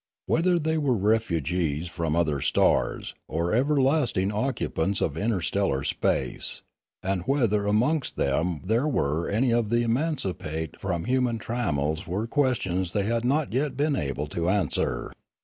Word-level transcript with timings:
Whether 0.25 0.57
they 0.57 0.79
were 0.79 0.95
refugees 0.97 1.87
from 1.87 2.15
other 2.15 2.41
stars, 2.41 3.13
or 3.27 3.53
everlasting 3.53 4.31
oc 4.31 4.55
cupants 4.55 4.99
of 4.99 5.15
interstellar 5.15 5.83
space, 5.83 6.63
and 7.03 7.21
whether 7.27 7.67
amongst 7.67 8.15
them 8.15 8.61
there 8.65 8.87
were 8.87 9.29
any 9.29 9.53
of 9.53 9.69
the 9.69 9.83
emancipate 9.83 10.79
from 10.79 11.03
human 11.05 11.37
trammels 11.37 12.07
were 12.07 12.25
questions 12.25 12.93
they 12.93 13.03
had 13.03 13.23
not 13.23 13.53
yet 13.53 13.77
been 13.77 13.95
able 13.95 14.25
to 14.25 14.37
362 14.37 14.41
Limanora 14.81 14.95
answer. 14.95 15.13